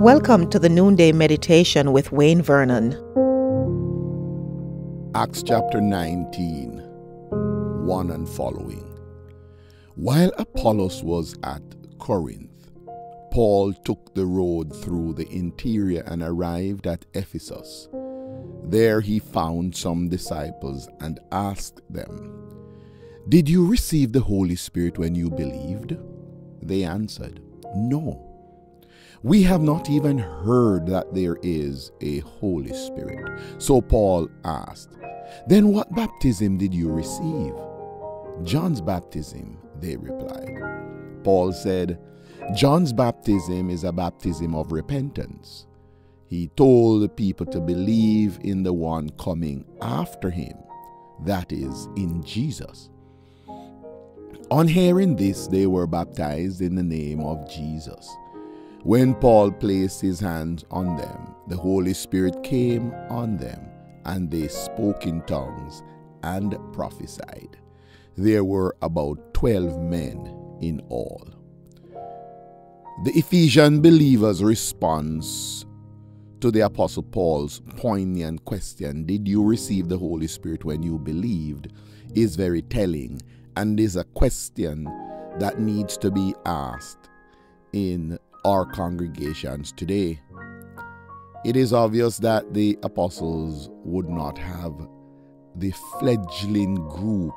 [0.00, 2.92] Welcome to the Noonday Meditation with Wayne Vernon.
[5.14, 6.78] Acts chapter 19,
[7.84, 8.98] 1 and following.
[9.96, 11.60] While Apollos was at
[11.98, 12.70] Corinth,
[13.30, 17.90] Paul took the road through the interior and arrived at Ephesus.
[18.64, 22.72] There he found some disciples and asked them,
[23.28, 25.98] Did you receive the Holy Spirit when you believed?
[26.62, 27.42] They answered,
[27.76, 28.29] No.
[29.22, 33.38] We have not even heard that there is a Holy Spirit.
[33.58, 34.96] So Paul asked,
[35.46, 37.52] Then what baptism did you receive?
[38.44, 40.56] John's baptism, they replied.
[41.22, 42.00] Paul said,
[42.56, 45.66] John's baptism is a baptism of repentance.
[46.26, 50.56] He told the people to believe in the one coming after him,
[51.24, 52.88] that is, in Jesus.
[54.50, 58.08] On hearing this, they were baptized in the name of Jesus.
[58.82, 63.60] When Paul placed his hands on them, the Holy Spirit came on them,
[64.06, 65.82] and they spoke in tongues
[66.22, 67.58] and prophesied.
[68.16, 71.28] There were about twelve men in all.
[73.04, 75.66] The Ephesian believers' response
[76.40, 81.72] to the Apostle Paul's poignant question, Did you receive the Holy Spirit when you believed?
[82.14, 83.20] is very telling
[83.56, 84.84] and is a question
[85.38, 87.08] that needs to be asked
[87.72, 90.20] in our congregations today.
[91.44, 94.74] It is obvious that the apostles would not have
[95.56, 97.34] the fledgling group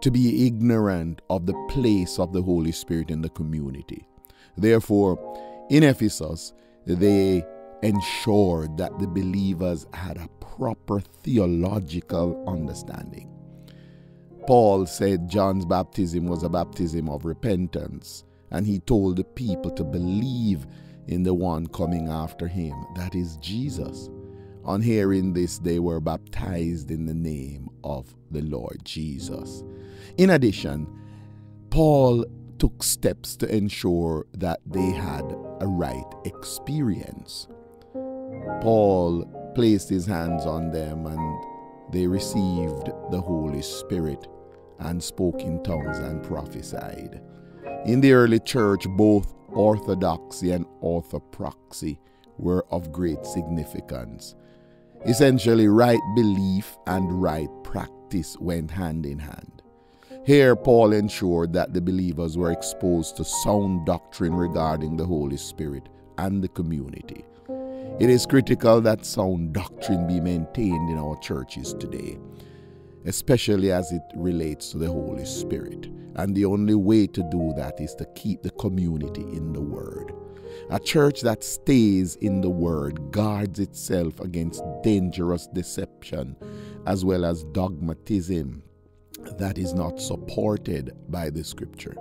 [0.00, 4.06] to be ignorant of the place of the Holy Spirit in the community.
[4.56, 5.18] Therefore,
[5.70, 6.52] in Ephesus,
[6.86, 7.44] they
[7.82, 13.30] ensured that the believers had a proper theological understanding.
[14.46, 19.84] Paul said John's baptism was a baptism of repentance, and he told the people to
[19.84, 20.66] believe
[21.08, 24.08] in the one coming after him, that is Jesus.
[24.64, 29.62] On hearing this, they were baptized in the name of the Lord Jesus.
[30.18, 30.88] In addition,
[31.70, 32.24] Paul
[32.58, 35.24] took steps to ensure that they had
[35.60, 37.46] a right experience.
[38.60, 41.44] Paul placed his hands on them and
[41.92, 44.26] they received the Holy Spirit
[44.80, 47.20] and spoke in tongues and prophesied.
[47.86, 51.98] In the early church, both orthodoxy and orthopraxy
[52.36, 54.34] were of great significance.
[55.04, 59.62] Essentially, right belief and right practice went hand in hand.
[60.24, 65.88] Here, Paul ensured that the believers were exposed to sound doctrine regarding the Holy Spirit
[66.18, 67.24] and the community.
[68.00, 72.18] It is critical that sound doctrine be maintained in our churches today,
[73.06, 75.86] especially as it relates to the Holy Spirit.
[76.16, 80.12] And the only way to do that is to keep the community in the Word.
[80.70, 86.36] A church that stays in the Word guards itself against dangerous deception
[86.86, 88.62] as well as dogmatism
[89.38, 91.96] that is not supported by the Scripture.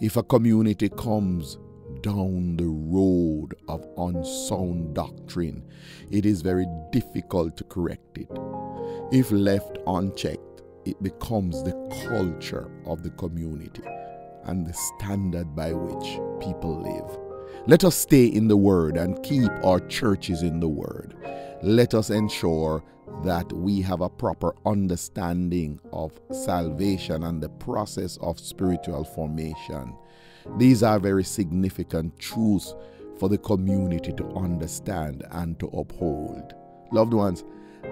[0.00, 1.58] If a community comes
[2.02, 5.64] down the road of unsound doctrine,
[6.10, 8.30] it is very difficult to correct it.
[9.10, 11.72] If left unchecked, it becomes the
[12.08, 13.82] culture of the community
[14.44, 17.18] and the standard by which people live.
[17.66, 21.14] Let us stay in the Word and keep our churches in the Word.
[21.62, 22.82] Let us ensure
[23.24, 29.94] that we have a proper understanding of salvation and the process of spiritual formation
[30.56, 32.74] these are very significant truths
[33.18, 36.54] for the community to understand and to uphold.
[36.90, 37.44] Loved ones,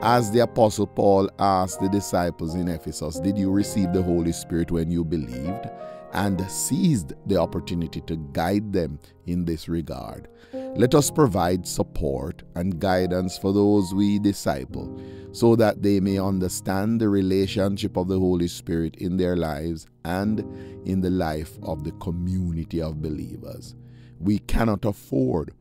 [0.03, 4.71] as the Apostle Paul asked the disciples in Ephesus, Did you receive the Holy Spirit
[4.71, 5.69] when you believed?
[6.17, 10.29] and seized the opportunity to guide them in this regard.
[10.53, 14.99] Let us provide support and guidance for those we disciple
[15.33, 20.41] so that they may understand the relationship of the Holy Spirit in their lives and
[20.87, 23.75] in the life of the community of believers.
[24.19, 25.53] We cannot afford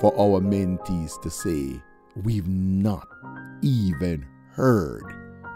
[0.00, 1.80] for our mentees to say,
[2.16, 3.08] We've not
[3.62, 5.04] even heard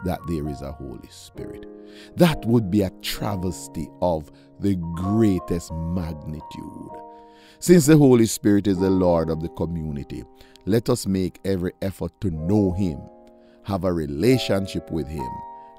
[0.04, 1.66] that there is a Holy Spirit.
[2.16, 4.30] That would be a travesty of
[4.60, 6.90] the greatest magnitude.
[7.58, 10.24] Since the Holy Spirit is the Lord of the community,
[10.66, 13.00] let us make every effort to know Him,
[13.64, 15.28] have a relationship with Him,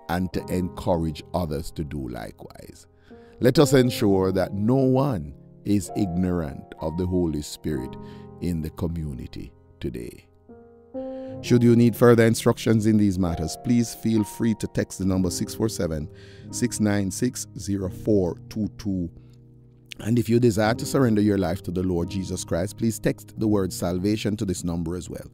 [0.09, 2.88] and to encourage others to do likewise.
[3.39, 5.33] Let us ensure that no one
[5.65, 7.95] is ignorant of the Holy Spirit
[8.41, 10.27] in the community today.
[11.42, 15.30] Should you need further instructions in these matters, please feel free to text the number
[15.30, 16.10] 647
[16.51, 19.10] 696 0422
[20.00, 23.39] And if you desire to surrender your life to the Lord Jesus Christ, please text
[23.39, 25.28] the word salvation to this number as well.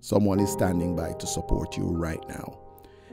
[0.00, 2.58] Someone is standing by to support you right now.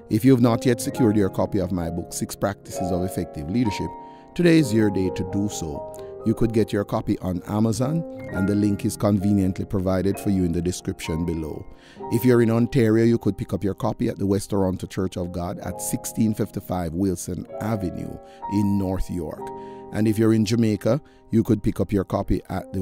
[0.09, 3.49] If you have not yet secured your copy of my book, Six Practices of Effective
[3.51, 3.89] Leadership,
[4.33, 5.98] today is your day to do so.
[6.25, 10.43] You could get your copy on Amazon, and the link is conveniently provided for you
[10.43, 11.65] in the description below.
[12.11, 15.17] If you're in Ontario, you could pick up your copy at the West Toronto Church
[15.17, 18.17] of God at 1655 Wilson Avenue
[18.53, 19.47] in North York.
[19.93, 21.01] And if you're in Jamaica,
[21.31, 22.81] you could pick up your copy at the,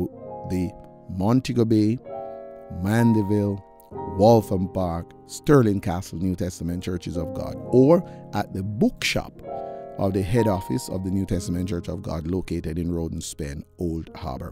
[0.50, 0.72] the
[1.10, 2.00] Montego Bay,
[2.82, 3.64] Mandeville,
[4.18, 9.32] Waltham Park, Sterling Castle New Testament Churches of God, or at the bookshop
[9.98, 13.64] of the head office of the New Testament Church of God located in Roden, Spain,
[13.80, 14.52] Old Harbor.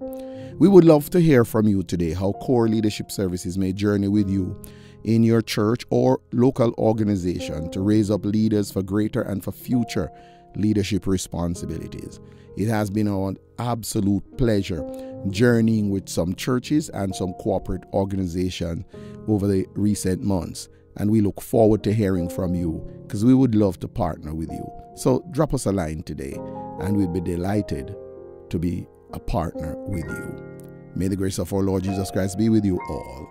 [0.57, 4.30] We would love to hear from you today how core leadership services may journey with
[4.30, 4.59] you
[5.03, 10.09] in your church or local organization to raise up leaders for greater and for future
[10.56, 12.19] leadership responsibilities.
[12.57, 14.83] It has been an absolute pleasure
[15.30, 18.86] journeying with some churches and some corporate organizations
[19.27, 20.69] over the recent months.
[20.97, 24.51] And we look forward to hearing from you because we would love to partner with
[24.51, 24.65] you.
[24.95, 26.33] So drop us a line today
[26.80, 27.95] and we'd be delighted
[28.50, 30.56] to be a partner with you.
[30.95, 33.27] May the grace of our Lord Jesus Christ be with you all.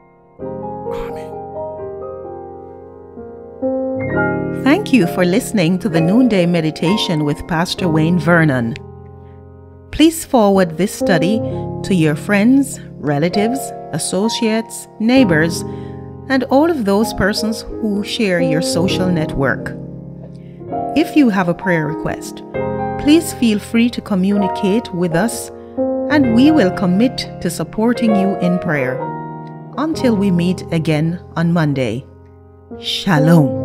[0.93, 1.45] Amen.
[4.65, 8.75] Thank you for listening to the Noonday Meditation with Pastor Wayne Vernon.
[9.91, 11.39] Please forward this study
[11.85, 13.61] to your friends, relatives,
[13.93, 15.63] associates, neighbors,
[16.29, 19.73] and all of those persons who share your social network.
[20.97, 22.43] If you have a prayer request,
[23.01, 25.51] please feel free to communicate with us
[26.11, 29.01] and we will commit to supporting you in prayer.
[29.77, 32.07] Until we meet again on Monday.
[32.81, 33.64] Shalom.